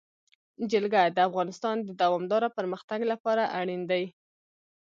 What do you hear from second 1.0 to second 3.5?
د افغانستان د دوامداره پرمختګ لپاره